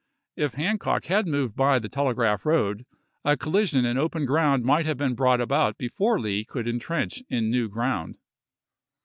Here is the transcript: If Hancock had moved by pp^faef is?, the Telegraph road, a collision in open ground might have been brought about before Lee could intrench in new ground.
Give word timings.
If 0.35 0.55
Hancock 0.55 1.05
had 1.05 1.27
moved 1.27 1.55
by 1.55 1.73
pp^faef 1.73 1.75
is?, 1.77 1.81
the 1.83 1.89
Telegraph 1.89 2.43
road, 2.43 2.87
a 3.23 3.37
collision 3.37 3.85
in 3.85 3.99
open 3.99 4.25
ground 4.25 4.63
might 4.65 4.87
have 4.87 4.97
been 4.97 5.13
brought 5.13 5.39
about 5.39 5.77
before 5.77 6.19
Lee 6.19 6.43
could 6.43 6.67
intrench 6.67 7.21
in 7.29 7.51
new 7.51 7.69
ground. 7.69 8.17